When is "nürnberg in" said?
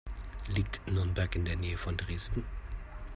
0.91-1.45